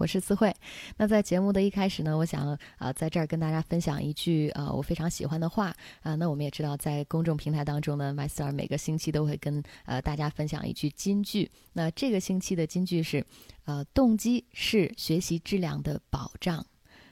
[0.00, 0.50] 我是思慧。
[0.96, 6.14] 那在节目的一开始呢，我想啊，在这儿跟大家分享一句呃我非常喜欢的话啊。
[6.14, 11.50] 那我们也知道，在公众平台当中呢，MyStar 每个星期都会跟呃大家分享一句金句。
[11.74, 13.22] 那这个星期的金句是，
[13.66, 16.64] 呃，动机是学习质量的保障。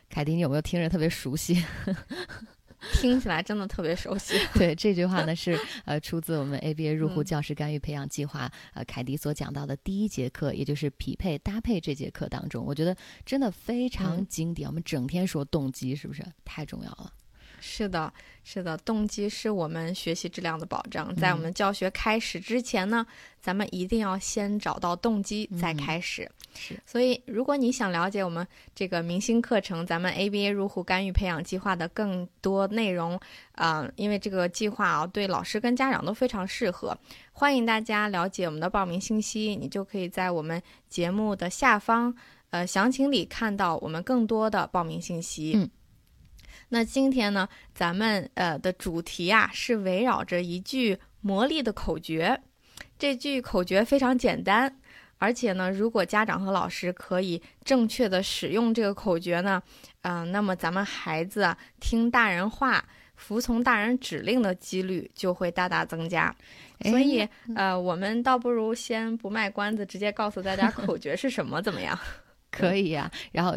[0.08, 1.62] 凯迪，你有没有听着特别熟悉？
[3.00, 4.34] 听起来真的特别熟悉。
[4.54, 14.68] 对这句话呢，是 呃出自我们 ABA 入户教师干预培养计划，呃，凯迪所讲到的第一节课，也就是匹配搭配这节课当中，我觉得真的非常经典。
[14.68, 17.12] 我们整天说动机，是不是太重要了？
[17.60, 18.12] 是的，
[18.44, 21.14] 是的，动机是我们学习质量的保障。
[21.16, 23.06] 在我们教学开始之前呢，
[23.40, 26.30] 咱们一定要先找到动机再开始。
[26.54, 33.20] 是，所以如果你想了解我们这个明星课程，咱们 ABA 入户干预培养计划的更多内容，
[33.52, 36.96] 啊，因为这个计划啊，对老师跟家长都非常适合。
[37.32, 42.12] 欢迎大家了解我们的报名信息，你就可以在我们节目的下方，
[42.50, 45.52] 呃，详情里看到我们更多的报名信息。
[45.54, 45.70] 嗯。
[46.70, 52.40] 那今天呢，咱们呃的主题啊是围绕着一句魔力的口诀。
[52.98, 54.78] 这句口诀非常简单，
[55.18, 59.62] 而且呢，如果家长和老师可以正确的使用这个口诀呢，
[60.02, 62.84] 嗯，那么咱们孩子啊听大人话、
[63.16, 66.34] 服从大人指令的几率就会大大增加。
[66.82, 71.98] 所以呃，我们倒不如先不卖关子，直接告诉大家口诀是什么，怎么样？
[72.50, 73.54] 可以呀，然后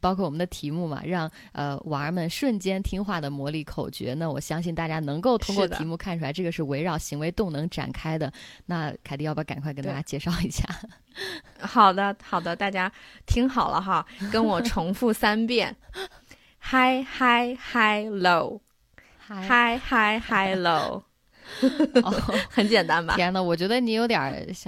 [0.00, 4.14] 包括我们的题目嘛，让呃娃儿们瞬间听话的魔力口诀。
[4.14, 8.32] 那我相信大家能够通过题目看出来，这个是围绕行为动能展开的。
[8.66, 10.64] 那凯蒂要不要赶快跟大家介绍一下？
[11.60, 12.90] 好的，好的，大家
[13.26, 15.74] 听好了哈，跟我重复三遍
[16.60, 21.02] ：high high high low，high high high low。
[22.50, 23.14] 很简单吧？
[23.16, 24.18] 天呐，我觉得你有点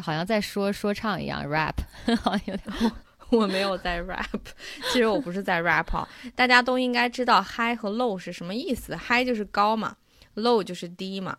[0.03, 1.75] 好像在说说唱一样，rap，
[2.23, 2.93] 好像有点。
[3.31, 4.41] 我没有在 rap，
[4.93, 9.97] 其实我不是在 rap，大家都应该知道 high 和 low 是什么意思，high 就是高嘛
[10.37, 11.37] ，low 就是低嘛，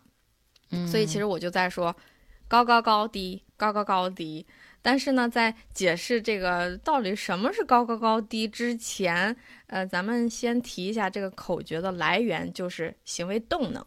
[0.86, 1.94] 所以其实我就在说
[2.46, 4.46] 高高高低高高高低，
[4.82, 9.34] 但是呢，在解释这个到底什么是高高高低之前，
[9.66, 13.84] 呃，咱们先提一下这个口诀的来源，就是行为动能。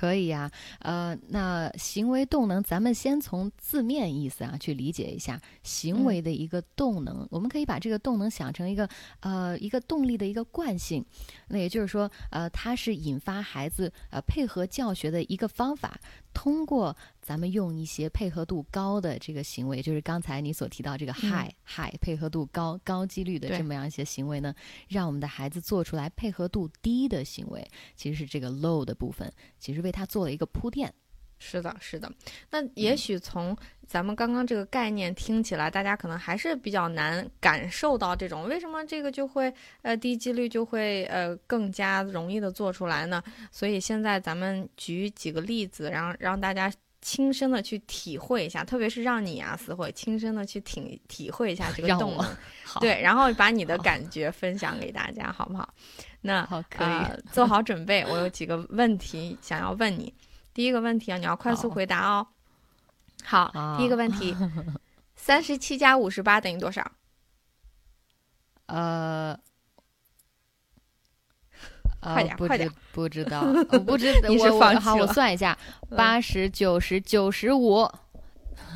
[0.00, 7.28] 可以呀，呃，那行为动能，咱们先从字面意思啊去理解一下行为的一个动能。
[7.30, 8.88] 我们可以把这个动能想成一个
[9.20, 11.04] 呃一个动力的一个惯性，
[11.48, 16.00] 那也就是说，呃，它是引发孩子呃配合教学的一个方法。
[16.32, 24.54] 通过咱们用一些配合度高的这个行为，就是刚才你所提到这个 high high 配合度高高几率的这么样一些行为呢，
[24.88, 30.92] 让我们的孩子做出来配合度低的行为，其实是这个 low 的部分，其实为他做了一个铺垫。
[31.40, 32.08] 是的，是的。
[32.50, 33.56] 那也许从
[33.88, 39.52] 咱们刚刚这个概念听起来，大家可能还是比较难感受到这种为什么这个就会
[39.82, 43.20] 呃低几率就会呃更加容易的做出来呢？
[43.50, 46.70] 所以现在咱们举几个例子，然后让大家
[47.00, 52.36] 亲身的去体会一下，特别是让你啊思慧亲身的去体体会一下这个动能，
[52.80, 55.72] 对，然后把你的感觉分享给大家，好不好？
[56.20, 60.12] 那好，可以 做好准备，我有几个问题想要问你。
[60.52, 62.26] 第一个问题啊，你要快速回答哦。
[63.22, 64.34] 好，第一个问题，
[65.14, 66.90] 三十七加五十八等于多少？
[68.66, 69.38] 呃，
[72.00, 73.42] 快点，快点，不知道，
[73.84, 75.56] 不知道， 我好，我算一下，
[75.96, 77.88] 八十九十九十五。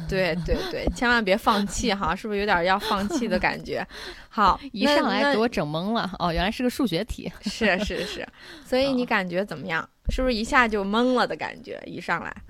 [0.08, 3.86] 对对对，千万别放弃哈，是不是有点要放弃的感觉？
[4.28, 7.32] 好，一上来给我整懵了哦，原来是个数学题。
[7.42, 8.28] 是是是，
[8.66, 9.88] 所以你感觉怎么样？
[10.10, 11.82] 是不是一下就懵了的感觉？
[11.86, 12.42] 一上来，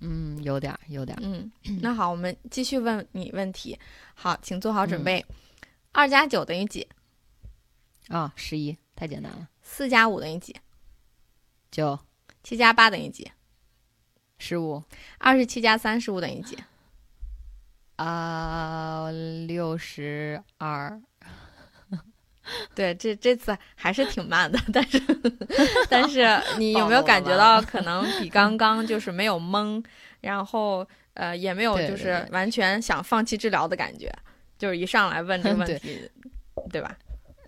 [0.00, 1.16] 嗯，有点，有点。
[1.20, 1.50] 嗯，
[1.80, 3.78] 那好，我们继续问你问题。
[4.14, 5.24] 好，请做好准备。
[5.92, 6.86] 二加九等于几？
[8.08, 9.48] 啊，十一，太简单了。
[9.62, 10.56] 四加五等于几？
[11.70, 11.98] 九。
[12.42, 13.30] 七加八等于几？
[14.38, 14.82] 十五。
[15.18, 16.56] 二十七加三十五等于几？
[17.96, 19.10] 啊，
[19.46, 21.00] 六十二。
[22.74, 25.00] 对，这这次还是挺慢的，但是
[25.88, 29.82] 但是 你有没有感觉到可能比 刚刚就是没有懵，
[30.20, 34.12] 然后呃也没有就是完全想放弃治疗的感觉，
[34.58, 36.10] 就是一上来问这个问题，
[36.70, 36.96] 对吧？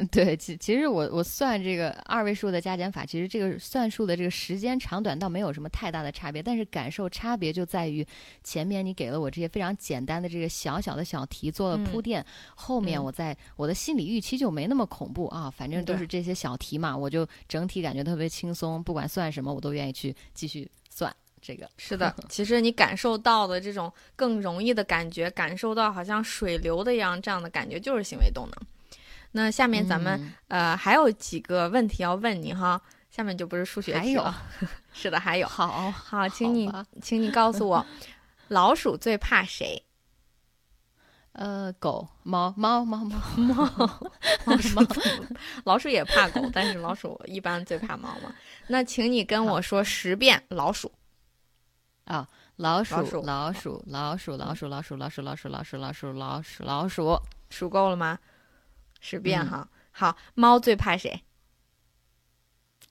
[0.11, 8.07] 对，其其实我我算这个二位数的加减法，其实这个算数的这个时间长短倒没有什么太大的差别，但是感受差别就在于
[8.43, 12.25] 前面你给了我这些非常简单的这个小小的小题做了铺垫，
[12.55, 21.15] 后面我在我的心理预期就没那么恐怖啊，反正都是这些小题嘛，我就整体感觉特别轻松，不管算什么我都愿意去继续算。
[21.43, 28.55] 这个是的， 其实你感受到的这种更容易的感觉，感受到好像水流的一样这样的感觉，就是行为动能。
[29.33, 32.81] 那下面咱们呃还有几个问题要问你哈，
[33.11, 34.35] 下面就不是数学题了。
[34.93, 35.47] 是的，还有。
[35.47, 37.87] 好好，请你请你告诉我，
[38.49, 39.83] 老鼠最怕谁？
[41.33, 43.67] 呃，狗、猫、猫、猫、猫、猫、
[44.45, 44.81] 猫、鼠。
[45.65, 48.35] 老鼠也怕狗，但是老鼠一般最怕猫嘛。
[48.67, 50.91] 那请你跟我说十遍老鼠。
[52.05, 58.19] 啊，老鼠，老鼠，老鼠，老鼠，老鼠，老鼠，老鼠，老鼠，老鼠，老鼠，老鼠，数够了吗？
[59.01, 61.23] 十遍哈，好，猫最怕谁？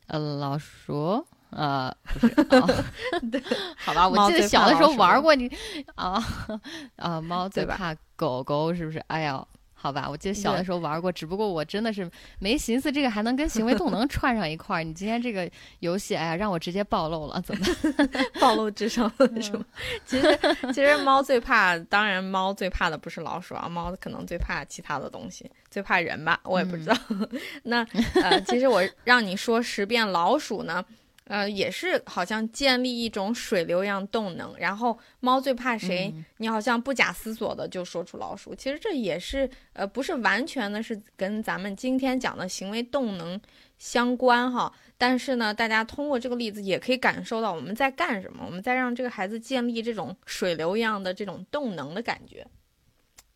[0.07, 2.35] 呃，老鼠，呃，不是
[3.77, 5.47] 好吧，我记得小的时候玩过你，
[5.95, 6.21] 啊
[6.97, 8.99] 啊，猫最怕狗狗，是不是？
[9.07, 9.45] 哎呀。
[9.81, 14.83] 好吧，我记得小的时候玩过，只不过我真的是没寻思这个还能跟行为动能串上一块儿。
[14.83, 15.49] 你今天这个
[15.79, 17.65] 游戏，哎呀，让我直接暴露了，怎么
[18.41, 19.63] 暴露智商了是吗？
[20.05, 20.39] 其实
[20.73, 26.93] 其实猫最怕，当然猫最怕的不是老鼠啊，猫可能最怕其他的东西，最怕人吧，我也不知道。
[27.63, 27.81] 那
[28.21, 30.83] 呃，其实我让你说十遍老鼠呢。
[31.29, 36.11] 呃，也是好像建立一种水流一样动能，然后猫最怕谁？
[36.37, 38.55] 你好像不假思索的就说出老鼠。
[38.55, 43.39] 其实这也是呃，不是完全的是跟咱们今天讲的行为动能
[43.77, 44.73] 相关哈。
[44.97, 52.43] 但是呢，大家通过这个例子也可以感受到我们在干什么，我们在让这个孩子建立这种水流一样的这种动能的感觉，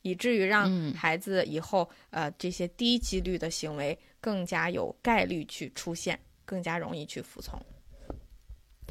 [0.02, 7.62] 以至于让孩子以后呃这些低几率的行为更加有概率去出现，更加容易去服从。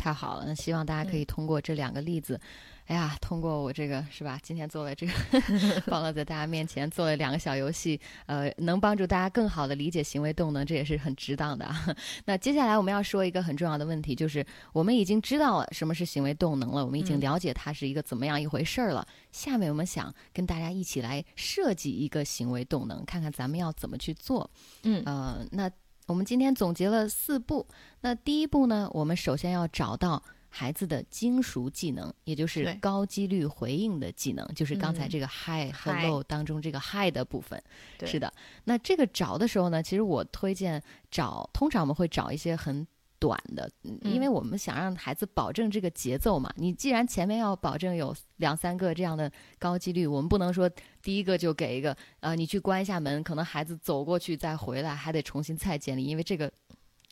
[0.02, 2.40] 太好了，那希望大家可以通过这两个例子，
[2.86, 4.36] 哎呀，通过我这个是吧？
[4.42, 5.12] 今天做了这个，
[5.86, 11.94] 放了在大家面前做了两个小游戏，呃，能帮助大家更好的理解行为动能，这也是很值当的啊。
[12.26, 19.06] 那接下来我们要说一个很重要的问题，就是我们已经知道了什么是行为动能了，我们已经了解它是一个怎么样一回事儿了。
[19.30, 24.50] 下面我们想跟大家一起来设计一个行为动能，看看咱们要怎么去做。
[24.82, 25.70] 嗯，呃，那。
[26.12, 27.66] 我们今天总结了四步。
[28.02, 37.58] 那第一步呢，我们首先要找到孩子的精熟技能，也就是高几率回应的技能，就是刚才这个 high 和 low 当中这个 high 的部分。
[38.04, 38.30] 是的。
[38.64, 42.86] 那这个找的时候呢，其实我推荐找，通常我们会找一些很。
[43.22, 43.70] 短的，
[44.02, 46.52] 因为我们想让孩子保证这个节奏嘛。
[46.56, 49.30] 你既然前面要保证有两三个这样的
[49.60, 50.68] 高几率，我们不能说
[51.00, 56.50] 第一个就给一个，呃，你去关一下门，可能孩子走过去再回来还得重新再建立，因为这个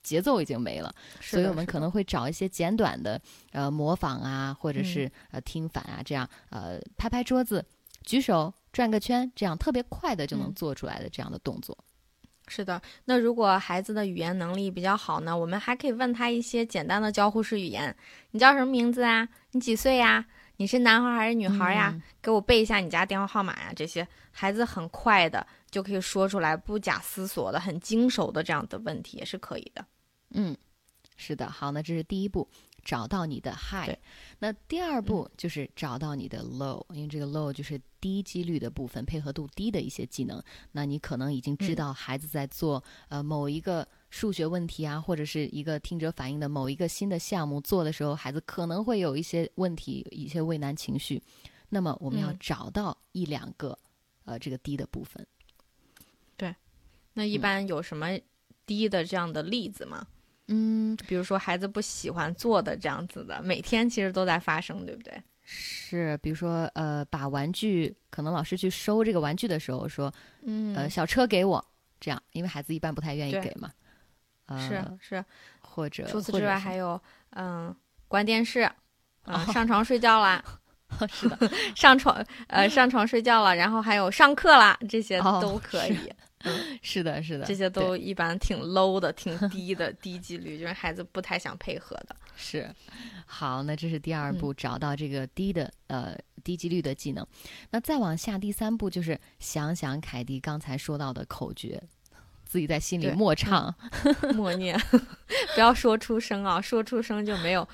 [0.03, 0.93] 节奏已经没了。
[1.21, 3.21] 所以我们可能会找一些简短的，
[3.53, 7.65] 呃，模仿啊，或者是呃听反啊，这样呃拍拍桌子、
[8.03, 11.79] 举手、转个圈，这样特别快的就能做出来的这样的动作。
[12.51, 17.97] 是的，那如果孩子的语言能力比较好呢，我们还可以问他一些简单的交互式语言。
[18.33, 19.29] 你叫什么名字啊？
[19.53, 20.27] 你几岁呀？
[20.57, 21.95] 你是男孩还是女孩呀？
[22.21, 23.73] 给我背一下你家电话号码呀。
[23.75, 29.87] 这些孩子很快的就可以说出来，不假思索的，很经手的这样的问题也是可以的。
[30.33, 30.57] 嗯，
[31.21, 31.49] 是的。
[31.49, 32.49] 好，那这是第一步。
[32.83, 33.95] 找到你的 high，
[34.39, 40.43] 那第二步就是找到你的 low，因为这个 low 就是低几率的部分，配合度低的一些技能。
[40.73, 51.23] 那你可能已经知道孩子在做呃某一个数学问题啊，或者是一个听者反映的某一个新的项目做的时候，孩子可能会有一些问题，一些畏难情绪。
[51.69, 53.79] 那么我们要找到一两个
[54.25, 55.25] 呃这个低的部分。
[56.39, 56.57] 对，
[57.13, 58.19] 那一般有什么
[58.65, 60.07] 低的这样的例子吗？
[60.53, 65.23] 嗯，比如说孩子不喜欢做的这样子的，每天其实都在发生，对不对？
[65.45, 71.65] 是，比如说呃，把玩具，可能老师去收这个玩具的时候说，嗯，呃，小车给我，
[72.01, 73.71] 这样，因为孩子一般不太愿意给嘛。
[74.59, 75.25] 是是，
[75.61, 77.01] 或者除此之外还有，
[77.37, 77.73] 嗯，
[78.09, 78.69] 关电视，
[79.23, 80.45] 啊，上床睡觉啦，
[81.09, 81.39] 是的，
[81.77, 85.97] 上床呃上床睡觉了，然后还有上课啦，这些都可以。
[86.09, 86.17] 嗯，
[86.83, 92.17] 是的，是的，这些都一般挺 low 的，挺低的，低几率，就是孩子不太想配合的。
[92.37, 92.75] 是，
[93.27, 97.27] 好，那这是第二步，找到这个低的呃低几率的技能。
[97.71, 101.83] 那再往下，第三步就是想想凯蒂刚才说到的口诀，
[102.47, 103.75] 自己在心里默唱、
[104.35, 104.81] 默念，
[105.55, 107.69] 不要说出声啊，说出声就没有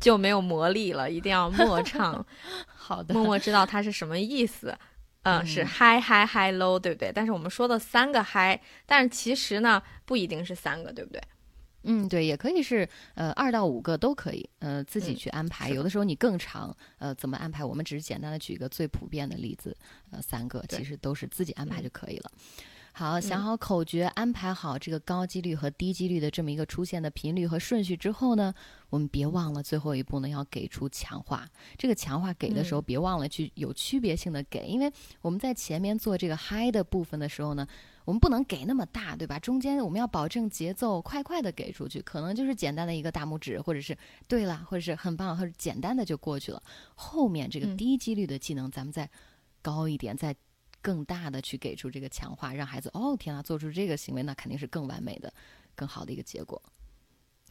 [0.00, 2.24] 就没有魔力了，一定要默唱。
[2.66, 4.72] 好的，默默知道它是什么意思。
[5.24, 7.10] 嗯，是 high high high low，对不对？
[7.12, 11.20] 但是我们说的三个 high，但是其实呢不一定是三个，对不对？
[11.86, 15.68] 嗯，对，也可以是呃二到五个都可以，呃自己去安排。
[15.68, 17.62] 有的时候你更长，呃怎么安排？
[17.62, 19.76] 我们只是简单的举一个最普遍的例子，
[20.10, 22.30] 呃三个其实都是自己安排就可以了。
[22.96, 28.54] 好，想好口诀，安排好这个高几率和低几率的这么一个出现的频率和顺序之后呢，
[28.88, 31.44] 我们别忘了最后一步呢，要给出强化。
[31.76, 34.88] 这个强化给的时候，别忘了去有区别性的给，因为
[35.20, 37.66] 我们在前面做这个嗨的部分的时候呢，
[38.04, 39.40] 我们不能给那么大，对吧？
[39.40, 43.98] 中间我们要保证节奏，快快的给出去，可能就是简单的一个大拇指，或者是
[44.28, 46.62] 对了，或者是很棒，或者简单的就过去了。
[46.94, 49.10] 后面这个低几率的技能，咱们再
[49.60, 50.32] 高一点，再。
[50.84, 55.32] 更大的去给出这个强化，让孩子哦天啊，做出这个行为，那肯定是更完美的、
[55.74, 56.60] 更好的一个结果。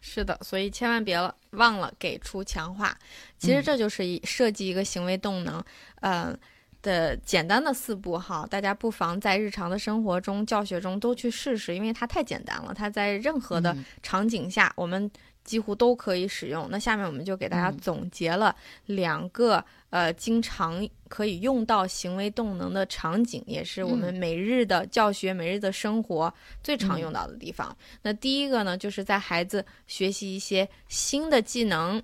[0.01, 1.17] 是的，所以千万别
[1.49, 2.95] 忘了给出强化。
[3.39, 5.63] 其实这就是一设计一个行为动能，
[6.01, 6.37] 呃
[6.83, 8.45] 的简单的四步哈。
[8.47, 12.71] 大家不妨在日常的生活中、教学中都去试试，因为它太简单了。
[12.71, 15.09] 它在任何的场景下，我们。
[15.43, 16.69] 几乎都可以使用。
[16.71, 19.61] 那下面我们就给大家总结了两个
[19.93, 26.33] 呃经常可以用到行为动能的场景，也是我们每日的教学、每日的生活
[26.63, 27.77] 最常用到的地方。
[28.01, 32.01] 那第一个呢，就是在孩子学习一些新的技能、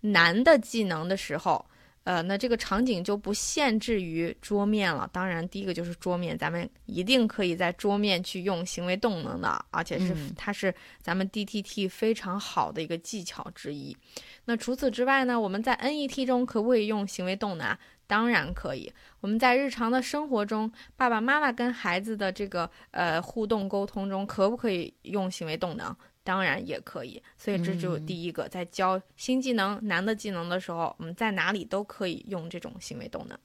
[0.00, 1.64] 难的技能的时候。
[2.04, 5.08] 呃，那这个场景就不限制于桌面了。
[5.12, 13.96] 当然，第一个就是桌面，咱们一定可以在桌面去用行为动能的，而且是它是咱们 DTT 非常好的一个技巧之一。
[14.44, 17.76] 那除此之外呢，我们在 NET 中可不可以用行为动能？
[18.08, 18.92] 当然可以。
[19.20, 25.96] 我们在日常的生活中，爸爸妈妈跟孩子的这个呃互动沟通中，可不可以用行为动能？
[26.24, 33.38] 当然也可以，所以这就第一个，在教新技能、难的技能的时候，我们在哪里都可以用这种行为动能。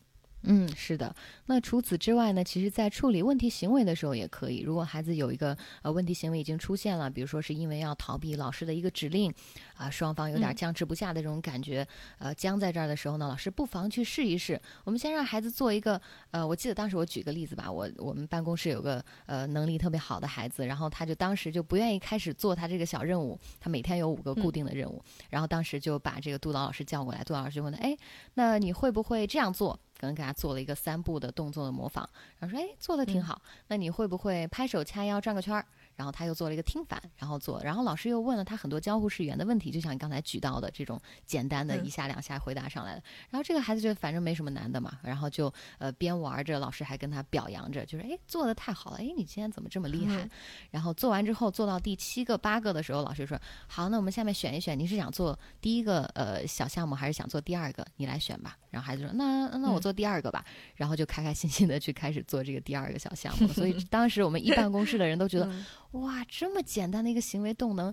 [0.43, 1.13] 嗯，是的。
[1.47, 2.43] 那除此之外呢？
[2.43, 4.61] 其实，在处理问题行为的时候也可以。
[4.61, 9.33] 如果孩子有一个呃问题行为已经出现了，比如说是因为要逃避老师的一个指令，
[9.75, 11.85] 啊，双方有点僵持不下的这种感觉，
[12.19, 14.61] 呃，僵在这儿的时候呢，老师不妨去试一试。
[14.85, 15.99] 我们先让孩子做一个，
[16.31, 27.97] 呃，我记得当时我举个例子吧，我我们办公室有个呃能力特别好的孩子，然后他就当时就不愿意开始做他这个小任务，他每天有五个固定的任务，然后当时就把这个督导老师叫过来，督导老师就问他，哎，
[28.35, 29.77] 那你会不会这样做？
[29.99, 32.07] 可能给他做了一个三步的动作的模仿，
[32.39, 33.41] 然后说：“哎，做的挺好。
[33.67, 35.65] 那你会不会拍手掐腰转个圈儿？”
[35.97, 43.01] 然后他又做了一个听反，然后做，然后老师又问了他很多交互式语言的问题，就像你刚才举到的这种简单的一下两下回答上来的。
[43.31, 50.29] 然后这个孩子就反正没什么难的嘛，然后就呃边玩着，老师还跟他表扬着，就是哎做的太好了，哎你今天怎么这么厉害？
[50.69, 53.35] 然后做完之后做到第七个八个的时候，老师说
[53.67, 57.83] 好，那我们下面选一选，你是想做第一个呃小项目还是想做第二个？
[57.95, 58.55] 你来选吧。
[58.77, 63.47] 然后孩子说那那我做第二个吧，然后就开开心心的去开始做这个第二个小项目。
[63.47, 65.51] 所以 当时我们一办公室的人都觉得。
[65.93, 67.91] 哇，这么简单的一个行为动能，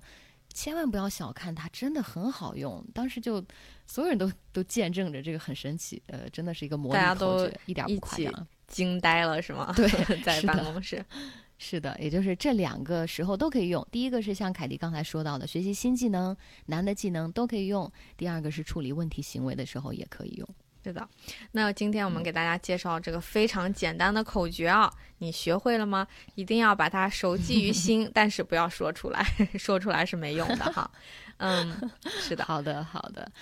[0.53, 2.85] 千万不要小看它，真的很好用。
[2.93, 3.43] 当时就
[3.87, 9.73] 所有人都都见证着这个很神奇，呃，真的是一个魔力口诀，一点不夸张，惊呆了是吗？
[9.75, 9.89] 对，
[10.23, 11.03] 在办公室，
[11.57, 13.87] 是的，也就是这两个时候都可以用。
[13.91, 16.37] 第一个是像凯迪刚才说到的，学习新技能、
[16.67, 20.49] 难的技能都可以用；第二个是处理问题行为的时候也可以用。
[20.85, 21.09] 是的，
[21.53, 26.07] 那今天我们给大家介绍这个非常简单的口诀啊，你学会了吗？
[26.35, 29.25] 一定要把它熟记于心， 但是不要说出来，
[29.59, 30.91] 说出来是没用的哈。
[31.39, 33.33] 嗯，是的， 好的，好的。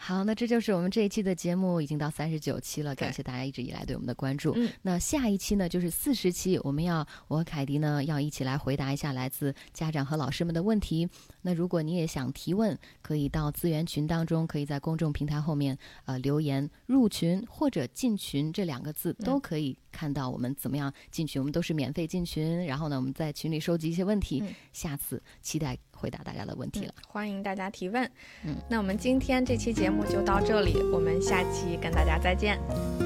[0.00, 2.94] 好，那这就是我们这一期的节目，已经到三十九期了。
[2.94, 4.56] 感谢大家一直以来对我们的关注。
[4.80, 11.06] 那下一期呢，就是四十期，我们要我和凯迪呢要一起来回答一下来自家长和老师们的问题。
[11.42, 21.42] 那如果你也想提问，可以到资源群当中，可以在公众平台后面呃留言入群或者进群这两个字都可以看到我们怎么样进群。
[21.42, 24.42] 我们都是免费进群，然后呢我们在群里收集一些问题。
[24.72, 25.76] 下次期待。
[25.98, 28.08] 回答大家的问题了，欢迎大家提问。
[28.44, 32.58] 嗯，那我们今天这期节目就到这里，我们下期跟大家再见。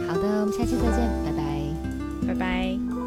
[0.07, 3.02] 好的，我们下期再见，拜拜，拜拜。